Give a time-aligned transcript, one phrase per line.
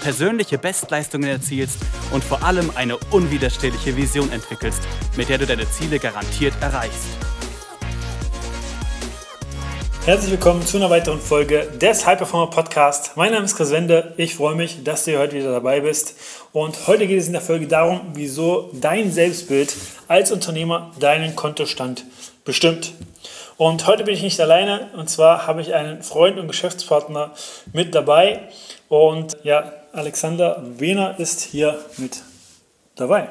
[0.00, 1.78] persönliche Bestleistungen erzielst
[2.12, 4.82] und vor allem eine unwiderstehliche Vision entwickelst,
[5.16, 7.06] mit der du deine Ziele garantiert erreichst.
[10.08, 13.12] Herzlich willkommen zu einer weiteren Folge des High Performer Podcast.
[13.16, 14.14] Mein Name ist Chris Wende.
[14.16, 16.14] Ich freue mich, dass du heute wieder dabei bist.
[16.52, 22.06] Und heute geht es in der Folge darum, wieso dein Selbstbild als Unternehmer deinen Kontostand
[22.46, 22.94] bestimmt.
[23.58, 24.88] Und heute bin ich nicht alleine.
[24.96, 27.32] Und zwar habe ich einen Freund und Geschäftspartner
[27.74, 28.48] mit dabei.
[28.88, 32.22] Und ja, Alexander Wehner ist hier mit
[32.96, 33.28] dabei.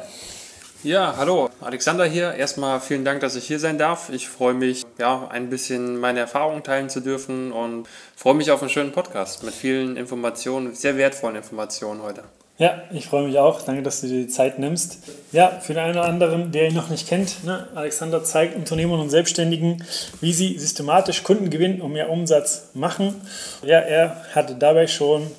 [0.83, 2.33] Ja, hallo, Alexander hier.
[2.33, 4.09] Erstmal vielen Dank, dass ich hier sein darf.
[4.09, 8.61] Ich freue mich, ja, ein bisschen meine Erfahrungen teilen zu dürfen und freue mich auf
[8.61, 12.23] einen schönen Podcast mit vielen Informationen, sehr wertvollen Informationen heute.
[12.59, 13.61] Ja, ich freue mich auch.
[13.61, 14.99] Danke, dass du dir die Zeit nimmst.
[15.31, 18.99] Ja, für den einen oder anderen, der ihn noch nicht kennt, ne, Alexander zeigt Unternehmern
[18.99, 19.83] und Selbstständigen,
[20.21, 23.13] wie sie systematisch Kunden gewinnen und mehr Umsatz machen.
[23.61, 25.29] Ja, er hatte dabei schon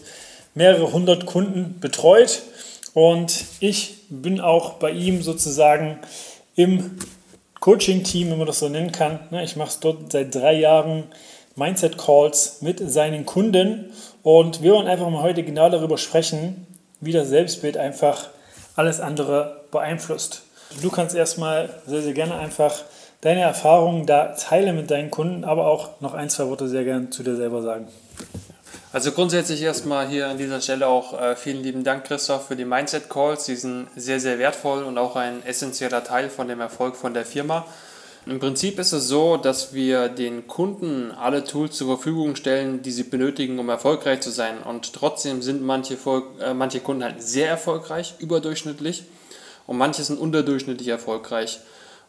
[0.59, 2.43] mehrere hundert Kunden betreut
[2.93, 6.01] und ich bin auch bei ihm sozusagen
[6.57, 6.99] im
[7.61, 9.21] Coaching-Team, wenn man das so nennen kann.
[9.31, 11.05] Ne, ich mache es dort seit drei Jahren
[11.55, 13.93] Mindset-Calls mit seinen Kunden
[14.25, 16.67] und wir wollen einfach mal heute genau darüber sprechen,
[17.01, 18.29] wie das Selbstbild einfach
[18.75, 20.43] alles andere beeinflusst.
[20.83, 22.83] Du kannst erstmal sehr, sehr gerne einfach
[23.21, 27.11] deine Erfahrungen da teilen mit deinen Kunden, aber auch noch ein, zwei Worte sehr gerne
[27.11, 27.87] zu dir selber sagen.
[28.91, 32.65] Also grundsätzlich erstmal hier an dieser Stelle auch äh, vielen lieben Dank, Christoph, für die
[32.65, 33.45] Mindset Calls.
[33.45, 37.27] Die sind sehr, sehr wertvoll und auch ein essentieller Teil von dem Erfolg von der
[37.27, 37.67] Firma.
[38.25, 42.91] Im Prinzip ist es so, dass wir den Kunden alle Tools zur Verfügung stellen, die
[42.91, 44.63] sie benötigen, um erfolgreich zu sein.
[44.63, 45.99] Und trotzdem sind manche,
[46.41, 49.05] äh, manche Kunden halt sehr erfolgreich, überdurchschnittlich,
[49.67, 51.61] und manche sind unterdurchschnittlich erfolgreich.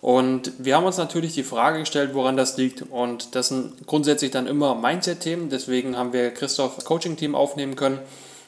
[0.02, 2.84] Und wir haben uns natürlich die Frage gestellt, woran das liegt.
[2.84, 5.50] Und das sind grundsätzlich dann immer Mindset-Themen.
[5.50, 8.00] Deswegen haben wir Christoph Coaching-Team aufnehmen können.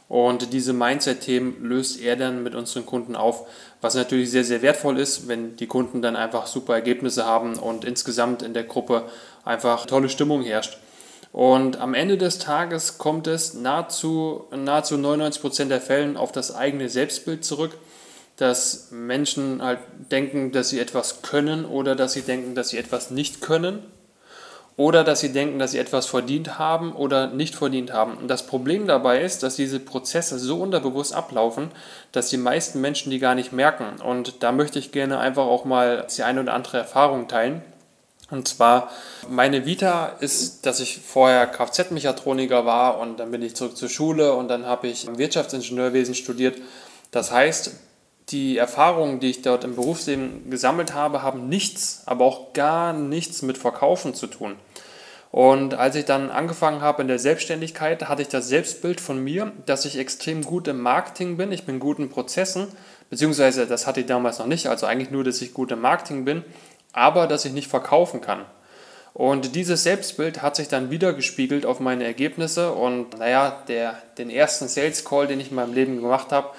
[0.08, 3.48] Und diese Mindset-Themen löst er dann mit unseren Kunden auf,
[3.80, 7.86] was natürlich sehr, sehr wertvoll ist, wenn die Kunden dann einfach super Ergebnisse haben und
[7.86, 9.04] insgesamt in der Gruppe
[9.46, 10.78] einfach tolle Stimmung herrscht.
[11.32, 16.90] Und am Ende des Tages kommt es nahezu, nahezu 99% der Fällen auf das eigene
[16.90, 17.78] Selbstbild zurück
[18.42, 19.80] dass Menschen halt
[20.10, 23.84] denken, dass sie etwas können oder dass sie denken, dass sie etwas nicht können
[24.78, 28.18] oder dass sie denken, dass sie etwas verdient haben oder nicht verdient haben.
[28.18, 31.70] Und das Problem dabei ist, dass diese Prozesse so unterbewusst ablaufen,
[32.14, 34.02] dass die meisten Menschen die gar nicht merken.
[34.02, 37.62] Und da möchte ich gerne einfach auch mal die eine oder andere Erfahrung teilen.
[38.32, 38.90] Und zwar,
[39.30, 44.34] meine Vita ist, dass ich vorher Kfz-Mechatroniker war und dann bin ich zurück zur Schule
[44.34, 46.58] und dann habe ich Wirtschaftsingenieurwesen studiert.
[47.12, 47.72] Das heißt,
[48.32, 53.42] die Erfahrungen, die ich dort im Berufsleben gesammelt habe, haben nichts, aber auch gar nichts
[53.42, 54.56] mit Verkaufen zu tun.
[55.32, 59.54] Und als ich dann angefangen habe in der Selbstständigkeit, hatte ich das Selbstbild von mir,
[59.66, 62.68] dass ich extrem gut im Marketing bin, ich bin gut in Prozessen,
[63.10, 66.26] beziehungsweise das hatte ich damals noch nicht, also eigentlich nur, dass ich gut im Marketing
[66.26, 66.44] bin,
[66.92, 68.46] aber dass ich nicht verkaufen kann.
[69.14, 74.30] Und dieses Selbstbild hat sich dann wieder gespiegelt auf meine Ergebnisse und naja, der, den
[74.30, 76.50] ersten Sales Call, den ich in meinem Leben gemacht habe,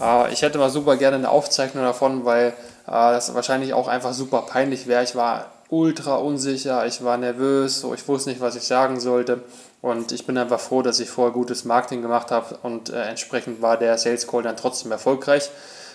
[0.00, 2.52] äh, ich hätte mal super gerne eine Aufzeichnung davon, weil äh,
[2.86, 5.02] das wahrscheinlich auch einfach super peinlich wäre.
[5.04, 9.42] Ich war ultra unsicher, ich war nervös, so, ich wusste nicht, was ich sagen sollte.
[9.82, 13.60] Und ich bin einfach froh, dass ich vorher gutes Marketing gemacht habe und äh, entsprechend
[13.60, 15.50] war der Sales Call dann trotzdem erfolgreich.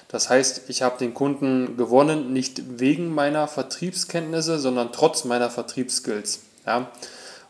[0.09, 6.42] Das heißt, ich habe den Kunden gewonnen, nicht wegen meiner Vertriebskenntnisse, sondern trotz meiner Vertriebsskills.
[6.66, 6.88] Ja?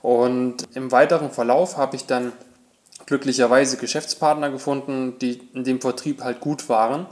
[0.02, 2.32] Und im weiteren Verlauf habe ich dann
[3.09, 7.08] glücklicherweise Geschäftspartner gefunden, die in dem Vertrieb halt gut waren,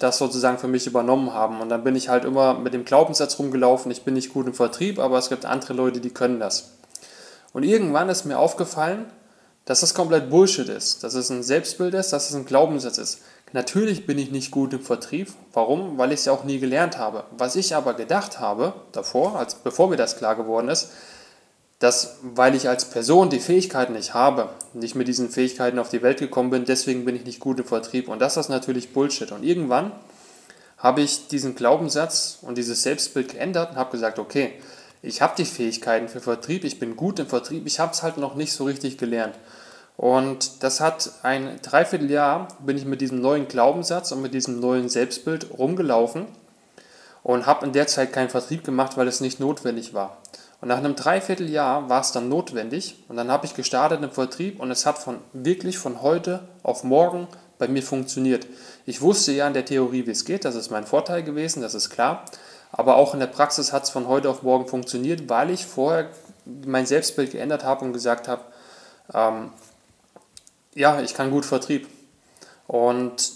[0.00, 1.60] das sozusagen für mich übernommen haben.
[1.60, 4.54] Und dann bin ich halt immer mit dem Glaubenssatz rumgelaufen, ich bin nicht gut im
[4.54, 6.72] Vertrieb, aber es gibt andere Leute, die können das.
[7.52, 9.06] Und irgendwann ist mir aufgefallen,
[9.66, 13.20] dass das komplett Bullshit ist, dass es ein Selbstbild ist, dass es ein Glaubenssatz ist.
[13.52, 15.32] Natürlich bin ich nicht gut im Vertrieb.
[15.52, 15.96] Warum?
[15.96, 17.22] Weil ich es ja auch nie gelernt habe.
[17.38, 20.90] Was ich aber gedacht habe davor, als bevor mir das klar geworden ist,
[21.78, 26.02] dass, weil ich als Person die Fähigkeiten nicht habe, nicht mit diesen Fähigkeiten auf die
[26.02, 28.08] Welt gekommen bin, deswegen bin ich nicht gut im Vertrieb.
[28.08, 29.30] Und das ist natürlich Bullshit.
[29.32, 29.92] Und irgendwann
[30.78, 34.52] habe ich diesen Glaubenssatz und dieses Selbstbild geändert und habe gesagt, okay,
[35.02, 38.16] ich habe die Fähigkeiten für Vertrieb, ich bin gut im Vertrieb, ich habe es halt
[38.16, 39.34] noch nicht so richtig gelernt.
[39.96, 44.88] Und das hat ein Dreivierteljahr, bin ich mit diesem neuen Glaubenssatz und mit diesem neuen
[44.88, 46.26] Selbstbild rumgelaufen
[47.22, 50.18] und habe in der Zeit keinen Vertrieb gemacht, weil es nicht notwendig war.
[50.60, 54.58] Und nach einem Dreivierteljahr war es dann notwendig und dann habe ich gestartet im Vertrieb
[54.58, 58.46] und es hat von wirklich von heute auf morgen bei mir funktioniert.
[58.86, 61.74] Ich wusste ja in der Theorie, wie es geht, das ist mein Vorteil gewesen, das
[61.74, 62.24] ist klar.
[62.72, 66.10] Aber auch in der Praxis hat es von heute auf morgen funktioniert, weil ich vorher
[66.44, 68.42] mein Selbstbild geändert habe und gesagt habe,
[69.14, 69.50] ähm,
[70.74, 71.88] ja, ich kann gut Vertrieb.
[72.66, 73.32] Und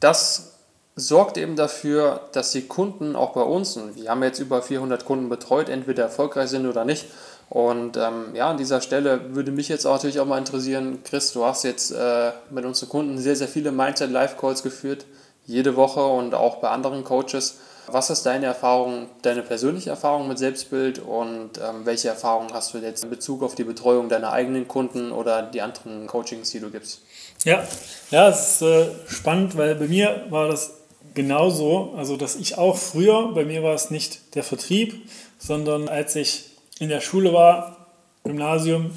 [0.00, 0.53] das
[0.96, 5.04] sorgt eben dafür, dass die Kunden auch bei uns, und wir haben jetzt über 400
[5.04, 7.06] Kunden betreut, entweder erfolgreich sind oder nicht.
[7.50, 11.32] Und ähm, ja, an dieser Stelle würde mich jetzt auch natürlich auch mal interessieren, Chris,
[11.32, 15.04] du hast jetzt äh, mit unseren Kunden sehr, sehr viele Mindset-Live-Calls geführt,
[15.46, 17.58] jede Woche und auch bei anderen Coaches.
[17.86, 22.78] Was ist deine Erfahrung, deine persönliche Erfahrung mit Selbstbild und ähm, welche Erfahrungen hast du
[22.78, 26.70] jetzt in Bezug auf die Betreuung deiner eigenen Kunden oder die anderen Coachings, die du
[26.70, 27.02] gibst?
[27.44, 27.62] Ja,
[28.10, 30.83] ja, es ist äh, spannend, weil bei mir war das
[31.14, 35.08] genauso, also dass ich auch früher, bei mir war es nicht der Vertrieb,
[35.38, 36.44] sondern als ich
[36.78, 37.88] in der Schule war,
[38.24, 38.90] Gymnasium,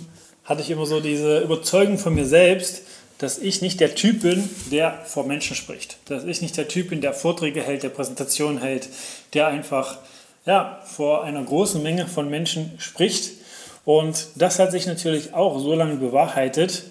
[0.43, 2.83] hatte ich immer so diese Überzeugung von mir selbst,
[3.17, 5.97] dass ich nicht der Typ bin, der vor Menschen spricht.
[6.05, 8.89] Dass ich nicht der Typ bin, der Vorträge hält, der Präsentationen hält,
[9.33, 9.97] der einfach
[10.45, 13.31] ja, vor einer großen Menge von Menschen spricht.
[13.85, 16.83] Und das hat sich natürlich auch so lange bewahrheitet,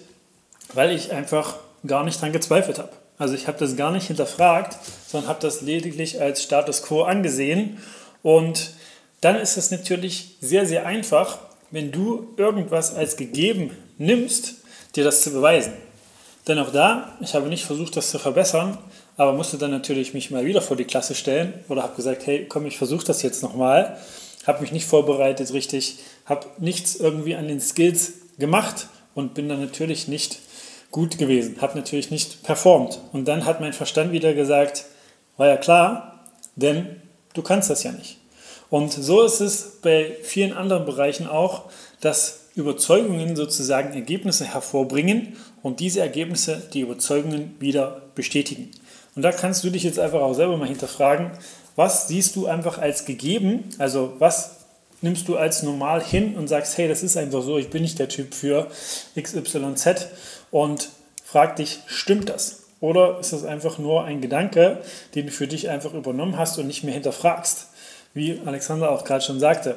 [0.74, 1.56] weil ich einfach
[1.86, 2.90] gar nicht daran gezweifelt habe.
[3.18, 4.76] Also ich habe das gar nicht hinterfragt,
[5.06, 7.78] sondern habe das lediglich als Status quo angesehen.
[8.22, 8.72] Und
[9.20, 11.38] dann ist es natürlich sehr, sehr einfach,
[11.70, 14.56] wenn du irgendwas als gegeben nimmst,
[14.94, 15.72] dir das zu beweisen.
[16.46, 18.78] Denn auch da, ich habe nicht versucht, das zu verbessern,
[19.16, 22.46] aber musste dann natürlich mich mal wieder vor die Klasse stellen oder habe gesagt, hey,
[22.48, 23.98] komm, ich versuche das jetzt nochmal.
[24.46, 29.60] Habe mich nicht vorbereitet richtig, habe nichts irgendwie an den Skills gemacht und bin dann
[29.60, 30.38] natürlich nicht
[30.90, 33.00] gut gewesen, habe natürlich nicht performt.
[33.12, 34.84] Und dann hat mein Verstand wieder gesagt,
[35.36, 36.24] war ja klar,
[36.54, 37.00] denn
[37.34, 38.18] du kannst das ja nicht.
[38.70, 41.64] Und so ist es bei vielen anderen Bereichen auch,
[42.00, 48.70] dass Überzeugungen sozusagen Ergebnisse hervorbringen und diese Ergebnisse die Überzeugungen wieder bestätigen.
[49.14, 51.30] Und da kannst du dich jetzt einfach auch selber mal hinterfragen,
[51.76, 54.55] was siehst du einfach als gegeben, also was
[55.00, 57.98] nimmst du als normal hin und sagst, hey, das ist einfach so, ich bin nicht
[57.98, 58.68] der Typ für
[59.20, 60.08] XYZ
[60.50, 60.88] und
[61.24, 62.64] frag dich, stimmt das?
[62.80, 64.78] Oder ist das einfach nur ein Gedanke,
[65.14, 67.68] den du für dich einfach übernommen hast und nicht mehr hinterfragst?
[68.14, 69.76] Wie Alexander auch gerade schon sagte,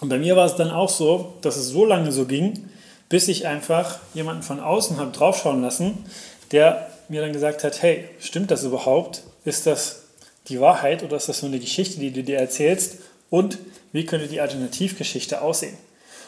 [0.00, 2.68] und bei mir war es dann auch so, dass es so lange so ging,
[3.08, 6.04] bis ich einfach jemanden von außen habe draufschauen lassen,
[6.50, 9.22] der mir dann gesagt hat, hey, stimmt das überhaupt?
[9.44, 10.02] Ist das
[10.48, 12.98] die Wahrheit oder ist das nur eine Geschichte, die du dir erzählst?
[13.30, 13.58] Und
[13.94, 15.78] wie könnte die Alternativgeschichte aussehen?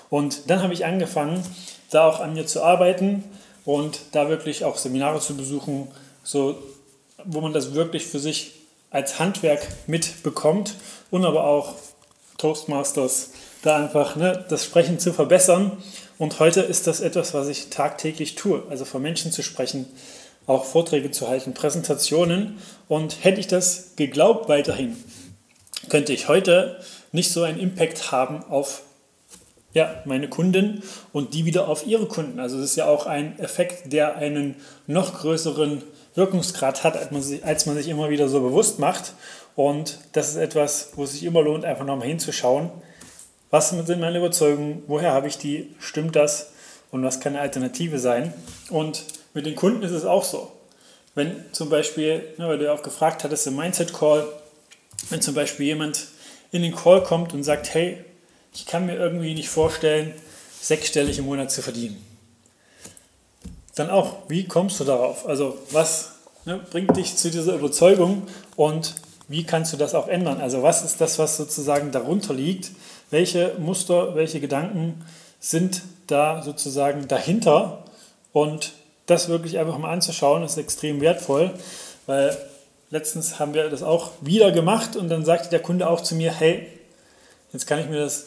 [0.08, 1.42] Und dann habe ich angefangen,
[1.90, 3.24] da auch an mir zu arbeiten
[3.64, 5.88] und da wirklich auch Seminare zu besuchen,
[6.22, 6.62] so,
[7.24, 8.52] wo man das wirklich für sich
[8.90, 10.74] als Handwerk mitbekommt
[11.10, 11.74] und aber auch
[12.38, 13.30] Toastmasters
[13.62, 15.76] da einfach ne, das Sprechen zu verbessern.
[16.18, 18.62] Und heute ist das etwas, was ich tagtäglich tue.
[18.70, 19.86] Also vor Menschen zu sprechen,
[20.46, 22.58] auch Vorträge zu halten, Präsentationen.
[22.86, 24.96] Und hätte ich das geglaubt weiterhin,
[25.88, 26.80] könnte ich heute
[27.12, 28.82] nicht so einen Impact haben auf
[29.72, 30.82] ja, meine Kunden
[31.12, 32.40] und die wieder auf ihre Kunden.
[32.40, 34.56] Also das ist ja auch ein Effekt, der einen
[34.86, 35.82] noch größeren
[36.14, 39.12] Wirkungsgrad hat, als man sich, als man sich immer wieder so bewusst macht.
[39.54, 42.70] Und das ist etwas, wo es sich immer lohnt, einfach nochmal hinzuschauen,
[43.50, 44.82] was sind meine Überzeugungen?
[44.86, 45.74] Woher habe ich die?
[45.78, 46.50] Stimmt das?
[46.90, 48.34] Und was kann eine Alternative sein?
[48.70, 50.50] Und mit den Kunden ist es auch so.
[51.14, 54.26] Wenn zum Beispiel, ne, weil du ja auch gefragt hattest im Mindset Call,
[55.10, 56.08] wenn zum Beispiel jemand
[56.56, 57.98] in den Call kommt und sagt, hey,
[58.52, 60.12] ich kann mir irgendwie nicht vorstellen,
[60.60, 62.02] sechsstellig im Monat zu verdienen.
[63.74, 65.26] Dann auch, wie kommst du darauf?
[65.26, 66.12] Also was
[66.44, 68.22] ne, bringt dich zu dieser Überzeugung
[68.56, 68.94] und
[69.28, 70.40] wie kannst du das auch ändern?
[70.40, 72.70] Also was ist das, was sozusagen darunter liegt?
[73.10, 75.04] welche Muster, welche Gedanken
[75.40, 77.84] sind da sozusagen dahinter.
[78.32, 78.72] Und
[79.06, 81.52] das wirklich einfach mal anzuschauen, ist extrem wertvoll,
[82.06, 82.36] weil
[82.90, 86.32] letztens haben wir das auch wieder gemacht und dann sagte der Kunde auch zu mir,
[86.32, 86.66] hey,
[87.52, 88.26] jetzt kann ich mir das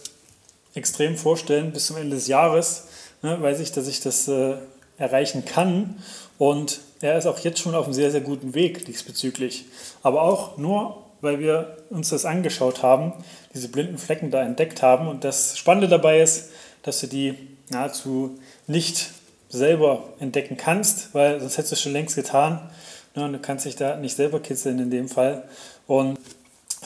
[0.73, 2.87] extrem vorstellen bis zum Ende des Jahres,
[3.21, 4.55] ne, weiß ich, dass ich das äh,
[4.97, 6.01] erreichen kann
[6.37, 9.65] und er ist auch jetzt schon auf einem sehr, sehr guten Weg diesbezüglich.
[10.03, 13.13] Aber auch nur weil wir uns das angeschaut haben,
[13.53, 15.07] diese blinden Flecken da entdeckt haben.
[15.07, 16.49] Und das Spannende dabei ist,
[16.83, 17.35] dass du die
[17.69, 19.11] nahezu nicht
[19.49, 22.69] selber entdecken kannst, weil sonst hättest du es schon längst getan.
[23.15, 25.43] Ne, du kannst dich da nicht selber kitzeln in dem Fall.
[25.87, 26.19] Und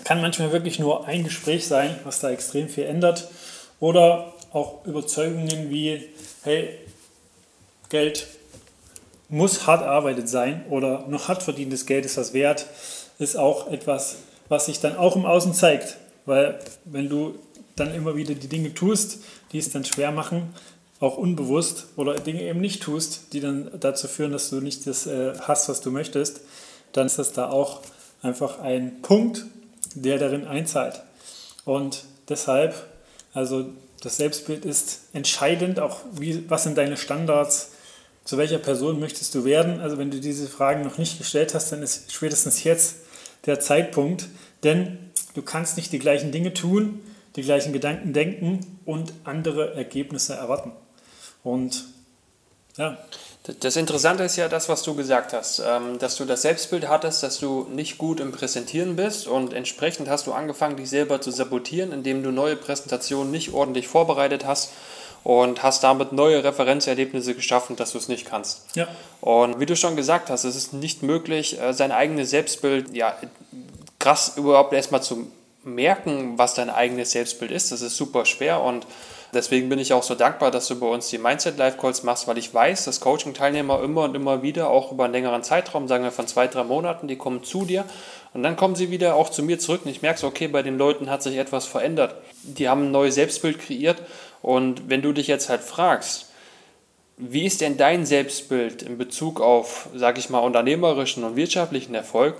[0.03, 3.29] kann manchmal wirklich nur ein Gespräch sein, was da extrem viel ändert.
[3.79, 6.09] Oder auch Überzeugungen wie,
[6.43, 6.79] hey,
[7.89, 8.27] Geld
[9.29, 12.67] muss hart erarbeitet sein oder noch hart verdientes Geld ist das wert
[13.19, 14.17] ist auch etwas,
[14.49, 15.97] was sich dann auch im Außen zeigt.
[16.25, 17.35] Weil wenn du
[17.75, 19.19] dann immer wieder die Dinge tust,
[19.51, 20.53] die es dann schwer machen,
[21.03, 25.05] auch unbewusst oder Dinge eben nicht tust, die dann dazu führen, dass du nicht das
[25.05, 26.39] äh, hast, was du möchtest,
[26.93, 27.81] dann ist das da auch
[28.21, 29.45] einfach ein Punkt,
[29.95, 31.03] der darin einzahlt.
[31.65, 32.73] Und deshalb,
[33.33, 33.65] also
[34.01, 37.71] das Selbstbild ist entscheidend, auch wie, was sind deine Standards,
[38.23, 39.81] zu welcher Person möchtest du werden.
[39.81, 42.95] Also wenn du diese Fragen noch nicht gestellt hast, dann ist spätestens jetzt
[43.45, 44.29] der Zeitpunkt,
[44.63, 47.01] denn du kannst nicht die gleichen Dinge tun,
[47.35, 50.71] die gleichen Gedanken denken und andere Ergebnisse erwarten.
[51.43, 51.85] Und
[52.77, 52.97] ja.
[53.59, 57.23] Das Interessante ist ja das, was du gesagt hast, ähm, dass du das Selbstbild hattest,
[57.23, 61.29] dass du nicht gut im Präsentieren bist und entsprechend hast du angefangen, dich selber zu
[61.29, 64.71] sabotieren, indem du neue Präsentationen nicht ordentlich vorbereitet hast
[65.25, 68.75] und hast damit neue Referenzerlebnisse geschaffen, dass du es nicht kannst.
[68.75, 68.87] Ja.
[69.19, 73.13] Und wie du schon gesagt hast, es ist nicht möglich, äh, sein eigenes Selbstbild ja,
[73.99, 75.27] krass überhaupt erstmal zu
[75.65, 77.73] merken, was dein eigenes Selbstbild ist.
[77.73, 78.87] Das ist super schwer und
[79.33, 82.27] Deswegen bin ich auch so dankbar, dass du bei uns die Mindset Live Calls machst,
[82.27, 86.03] weil ich weiß, dass Coaching-Teilnehmer immer und immer wieder, auch über einen längeren Zeitraum, sagen
[86.03, 87.85] wir von zwei, drei Monaten, die kommen zu dir
[88.33, 90.61] und dann kommen sie wieder auch zu mir zurück und ich merke so, okay, bei
[90.61, 92.15] den Leuten hat sich etwas verändert.
[92.43, 94.01] Die haben ein neues Selbstbild kreiert
[94.41, 96.29] und wenn du dich jetzt halt fragst,
[97.17, 102.35] wie ist denn dein Selbstbild in Bezug auf, sage ich mal, unternehmerischen und wirtschaftlichen Erfolg,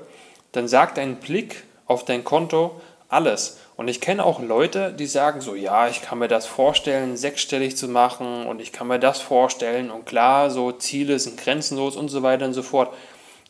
[0.52, 2.80] dann sagt dein Blick auf dein Konto
[3.14, 3.58] alles.
[3.76, 7.76] Und ich kenne auch Leute, die sagen so, ja, ich kann mir das vorstellen, sechsstellig
[7.76, 12.10] zu machen und ich kann mir das vorstellen und klar, so Ziele sind grenzenlos und
[12.10, 12.94] so weiter und so fort.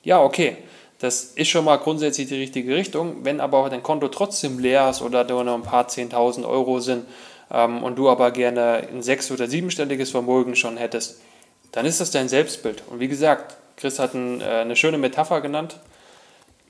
[0.03, 0.57] Ja, okay,
[0.99, 3.25] das ist schon mal grundsätzlich die richtige Richtung.
[3.25, 7.05] Wenn aber dein Konto trotzdem leer ist oder nur noch ein paar 10.000 Euro sind
[7.51, 11.19] ähm, und du aber gerne ein sechs- oder siebenstelliges Vermögen schon hättest,
[11.73, 12.83] dann ist das dein Selbstbild.
[12.89, 15.77] Und wie gesagt, Chris hat ein, äh, eine schöne Metapher genannt.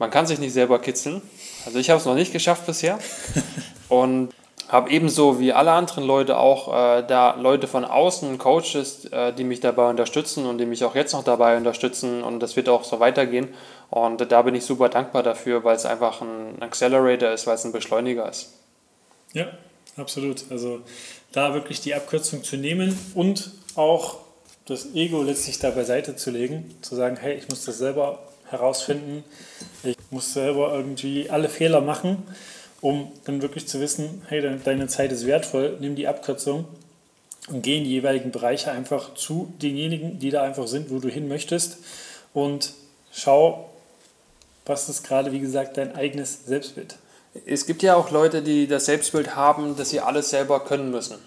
[0.03, 1.22] Man kann sich nicht selber kitzeln.
[1.65, 3.00] Also ich habe es noch nicht geschafft bisher.
[3.88, 4.33] Und
[4.67, 9.45] habe ebenso wie alle anderen Leute auch äh, da Leute von außen, Coaches, äh, die
[9.45, 12.83] mich dabei unterstützen und die mich auch jetzt noch dabei unterstützen und das wird auch
[12.83, 13.48] so weitergehen.
[13.91, 17.63] Und da bin ich super dankbar dafür, weil es einfach ein Accelerator ist, weil es
[17.63, 18.51] ein Beschleuniger ist.
[19.31, 19.48] Ja,
[19.95, 20.43] absolut.
[20.50, 20.81] Also
[21.31, 24.17] da wirklich die Abkürzung zu nehmen und auch
[24.65, 28.19] das Ego letztlich da beiseite zu legen, zu sagen, hey, ich muss das selber
[28.53, 29.24] herausfinden.
[29.83, 32.24] Ich muss selber irgendwie alle Fehler machen,
[32.79, 36.65] um dann wirklich zu wissen, hey, deine Zeit ist wertvoll, nimm die Abkürzung
[37.50, 41.10] und geh in die jeweiligen Bereiche einfach zu denjenigen, die da einfach sind, wo du
[41.10, 41.79] hin möchtest
[42.33, 42.74] und
[43.12, 43.69] schau,
[44.65, 46.95] was ist gerade, wie gesagt, dein eigenes Selbstbild.
[47.45, 51.17] Es gibt ja auch Leute, die das Selbstbild haben, dass sie alles selber können müssen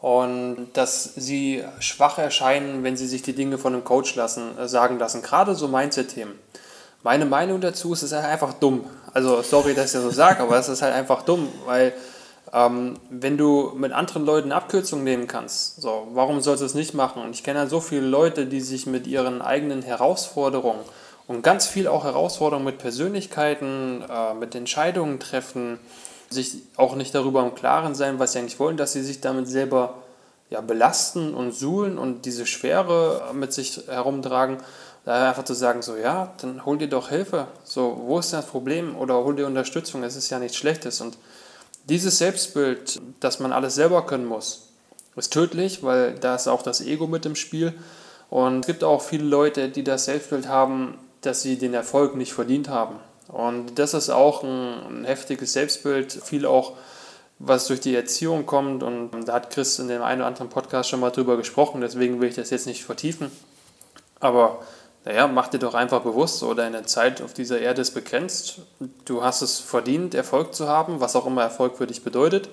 [0.00, 4.68] und dass sie schwach erscheinen, wenn sie sich die Dinge von einem Coach lassen, äh,
[4.68, 5.22] sagen lassen.
[5.22, 6.38] Gerade so Mindset-Themen.
[7.02, 8.84] Meine Meinung dazu ist, es ist halt einfach dumm.
[9.12, 11.92] Also sorry, dass ich das so sage, aber es ist halt einfach dumm, weil
[12.52, 16.94] ähm, wenn du mit anderen Leuten Abkürzungen nehmen kannst, so, warum sollst du es nicht
[16.94, 17.22] machen?
[17.22, 20.80] Und ich kenne halt so viele Leute, die sich mit ihren eigenen Herausforderungen
[21.26, 25.78] und ganz viel auch Herausforderungen mit Persönlichkeiten, äh, mit Entscheidungen treffen,
[26.30, 29.48] sich auch nicht darüber im Klaren sein, was sie eigentlich wollen, dass sie sich damit
[29.48, 29.94] selber
[30.50, 34.58] ja, belasten und suhlen und diese Schwere mit sich herumtragen.
[35.04, 37.46] Da einfach zu sagen, so ja, dann hol dir doch Hilfe.
[37.64, 38.96] So, wo ist das Problem?
[38.96, 41.00] Oder hol dir Unterstützung, es ist ja nichts Schlechtes.
[41.00, 41.16] Und
[41.88, 44.68] dieses Selbstbild, dass man alles selber können muss,
[45.16, 47.72] ist tödlich, weil da ist auch das Ego mit im Spiel.
[48.30, 52.32] Und es gibt auch viele Leute, die das Selbstbild haben, dass sie den Erfolg nicht
[52.32, 52.96] verdient haben.
[53.28, 56.72] Und das ist auch ein, ein heftiges Selbstbild, viel auch,
[57.38, 58.82] was durch die Erziehung kommt.
[58.82, 62.20] Und da hat Chris in dem einen oder anderen Podcast schon mal drüber gesprochen, deswegen
[62.20, 63.30] will ich das jetzt nicht vertiefen.
[64.18, 64.60] Aber
[65.04, 68.60] naja, mach dir doch einfach bewusst, so deine Zeit auf dieser Erde ist begrenzt.
[69.04, 72.48] Du hast es verdient, Erfolg zu haben, was auch immer Erfolg für dich bedeutet.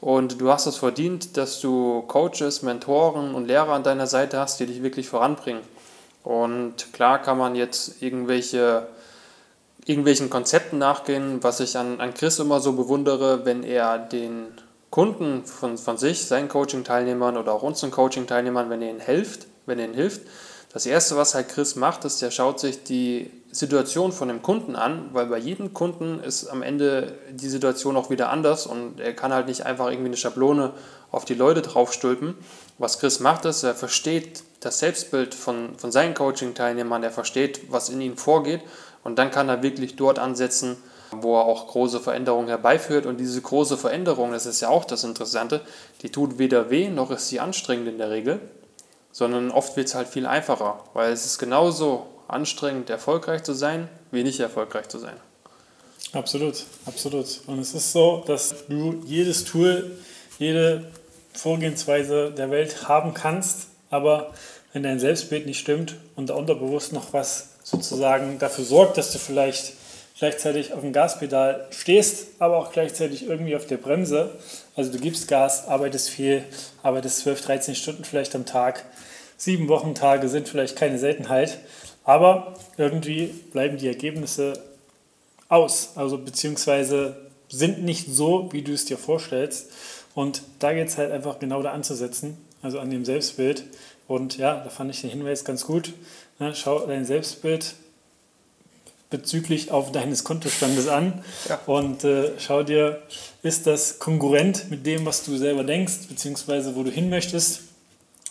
[0.00, 4.58] Und du hast es verdient, dass du Coaches, Mentoren und Lehrer an deiner Seite hast,
[4.58, 5.62] die dich wirklich voranbringen.
[6.24, 8.86] Und klar kann man jetzt irgendwelche
[9.84, 14.46] irgendwelchen Konzepten nachgehen, was ich an, an Chris immer so bewundere, wenn er den
[14.90, 19.78] Kunden von, von sich, seinen Coaching-Teilnehmern oder auch unseren Coaching-Teilnehmern, wenn er ihnen hilft, wenn
[19.78, 20.22] er ihnen hilft,
[20.72, 24.74] das erste, was halt Chris macht, ist, er schaut sich die Situation von dem Kunden
[24.74, 29.12] an, weil bei jedem Kunden ist am Ende die Situation auch wieder anders und er
[29.12, 30.72] kann halt nicht einfach irgendwie eine Schablone
[31.10, 32.34] auf die Leute draufstülpen.
[32.78, 37.90] Was Chris macht, ist, er versteht das Selbstbild von, von seinen Coaching-Teilnehmern, er versteht, was
[37.90, 38.62] in ihnen vorgeht
[39.04, 40.76] und dann kann er wirklich dort ansetzen,
[41.10, 43.06] wo er auch große Veränderungen herbeiführt.
[43.06, 45.60] Und diese große Veränderung, das ist ja auch das Interessante,
[46.02, 48.40] die tut weder weh, noch ist sie anstrengend in der Regel,
[49.10, 53.88] sondern oft wird es halt viel einfacher, weil es ist genauso anstrengend, erfolgreich zu sein,
[54.10, 55.16] wie nicht erfolgreich zu sein.
[56.12, 57.40] Absolut, absolut.
[57.46, 59.96] Und es ist so, dass du jedes Tool,
[60.38, 60.90] jede
[61.34, 64.32] Vorgehensweise der Welt haben kannst, aber
[64.72, 69.18] wenn dein Selbstbild nicht stimmt und da unterbewusst noch was sozusagen dafür sorgt, dass du
[69.18, 69.74] vielleicht
[70.18, 74.30] gleichzeitig auf dem Gaspedal stehst, aber auch gleichzeitig irgendwie auf der Bremse.
[74.76, 76.44] Also du gibst Gas, arbeitest viel,
[76.82, 78.84] arbeitest 12, 13 Stunden vielleicht am Tag.
[79.36, 81.58] Sieben Wochentage sind vielleicht keine Seltenheit,
[82.04, 84.62] aber irgendwie bleiben die Ergebnisse
[85.48, 87.16] aus, also beziehungsweise
[87.48, 89.70] sind nicht so, wie du es dir vorstellst.
[90.14, 93.64] Und da geht es halt einfach genau da anzusetzen, also an dem Selbstbild.
[94.08, 95.92] Und ja, da fand ich den Hinweis ganz gut.
[96.38, 97.74] Ne, schau dein Selbstbild
[99.10, 101.60] bezüglich auf deines Kontostandes an ja.
[101.66, 103.02] und äh, schau dir,
[103.42, 107.60] ist das konkurrent mit dem, was du selber denkst, beziehungsweise wo du hin möchtest.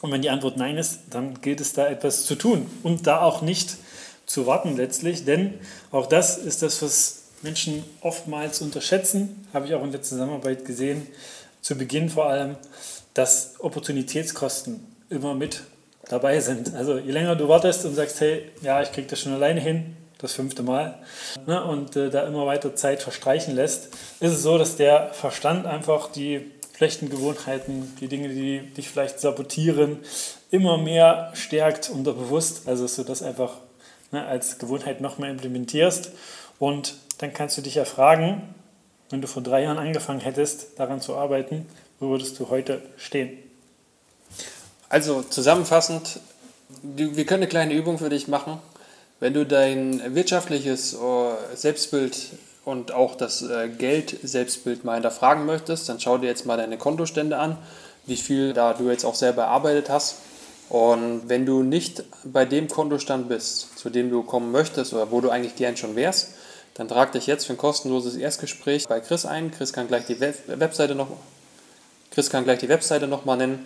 [0.02, 3.22] Und wenn die Antwort nein ist, dann gilt es da etwas zu tun und da
[3.22, 3.78] auch nicht
[4.26, 5.54] zu warten letztlich, denn
[5.92, 11.08] auch das ist das, was Menschen oftmals unterschätzen, habe ich auch in der Zusammenarbeit gesehen,
[11.62, 12.56] zu Beginn vor allem,
[13.14, 14.80] dass Opportunitätskosten
[15.10, 15.62] immer mit
[16.10, 16.74] dabei sind.
[16.76, 19.98] Also je länger du wartest und sagst, hey, ja, ich kriege das schon alleine hin,
[20.18, 21.00] das fünfte Mal,
[21.48, 23.90] ne, und äh, da immer weiter Zeit verstreichen lässt,
[24.20, 29.20] ist es so, dass der Verstand einfach die schlechten Gewohnheiten, die Dinge, die dich vielleicht
[29.20, 30.00] sabotieren,
[30.50, 32.68] immer mehr stärkt unterbewusst.
[32.68, 33.58] Also dass du das einfach
[34.12, 36.12] ne, als Gewohnheit noch mehr implementierst.
[36.60, 38.56] Und dann kannst du dich ja fragen,
[39.12, 41.68] wenn du vor drei Jahren angefangen hättest, daran zu arbeiten,
[42.00, 43.38] wo würdest du heute stehen?
[44.92, 46.20] Also zusammenfassend,
[46.84, 48.60] wir können eine kleine Übung für dich machen.
[49.22, 52.18] Wenn du dein wirtschaftliches äh, Selbstbild
[52.66, 57.38] und auch das äh, Geld-Selbstbild mal hinterfragen möchtest, dann schau dir jetzt mal deine Kontostände
[57.38, 57.58] an,
[58.06, 60.18] wie viel da du jetzt auch selber erarbeitet hast.
[60.68, 65.22] Und wenn du nicht bei dem Kontostand bist, zu dem du kommen möchtest oder wo
[65.22, 66.32] du eigentlich gern schon wärst,
[66.74, 69.52] dann trag dich jetzt für ein kostenloses Erstgespräch bei Chris ein.
[69.52, 71.08] Chris kann gleich die Webseite noch,
[72.14, 73.66] Chris kann gleich die Webseite noch mal nennen.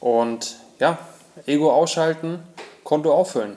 [0.00, 0.98] Und ja,
[1.46, 2.40] Ego ausschalten,
[2.84, 3.56] Konto auffüllen.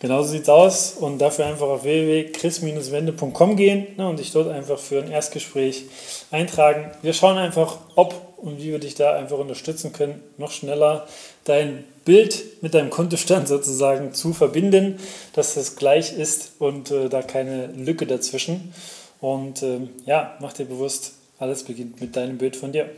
[0.00, 4.78] Genauso sieht es aus und dafür einfach auf www.chris-wende.com gehen ne, und dich dort einfach
[4.78, 5.84] für ein Erstgespräch
[6.30, 6.90] eintragen.
[7.00, 11.06] Wir schauen einfach, ob und wie wir dich da einfach unterstützen können, noch schneller
[11.44, 14.98] dein Bild mit deinem Kontostand sozusagen zu verbinden,
[15.32, 18.74] dass das gleich ist und äh, da keine Lücke dazwischen.
[19.22, 22.90] Und ähm, ja, mach dir bewusst, alles beginnt mit deinem Bild von dir.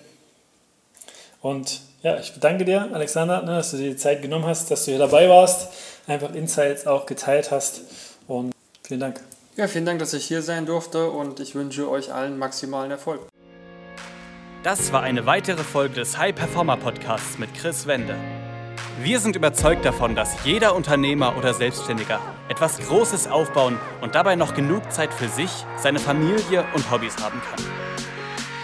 [1.41, 4.85] Und ja, ich bedanke dir, Alexander, ne, dass du dir die Zeit genommen hast, dass
[4.85, 5.69] du hier dabei warst
[6.07, 7.83] einfach Insights auch geteilt hast.
[8.29, 8.53] Und
[8.87, 9.21] vielen Dank.
[9.57, 13.21] Ja, vielen Dank, dass ich hier sein durfte und ich wünsche euch allen maximalen Erfolg.
[14.63, 18.17] Das war eine weitere Folge des High Performer Podcasts mit Chris Wende.
[19.01, 24.55] Wir sind überzeugt davon, dass jeder Unternehmer oder Selbstständiger etwas Großes aufbauen und dabei noch
[24.55, 27.96] genug Zeit für sich, seine Familie und Hobbys haben kann.